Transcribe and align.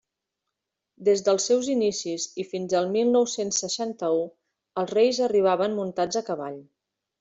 Des 1.09 1.21
dels 1.27 1.45
seus 1.51 1.69
inicis 1.73 2.25
i 2.43 2.47
fins 2.55 2.75
al 2.81 2.91
mil 2.97 3.13
nou-cents 3.19 3.63
seixanta-u, 3.67 4.27
els 4.85 4.99
Reis 4.99 5.25
arribaven 5.31 5.81
muntats 5.83 6.23
a 6.25 6.31
cavall. 6.35 6.63